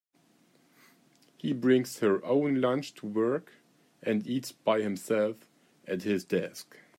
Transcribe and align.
He 1.37 1.53
brings 1.53 1.99
her 1.99 2.25
own 2.25 2.59
lunch 2.59 2.95
to 2.95 3.05
work, 3.05 3.57
and 4.01 4.25
eats 4.25 4.51
by 4.51 4.81
himself 4.81 5.47
at 5.87 6.01
his 6.01 6.25
desk. 6.25 6.79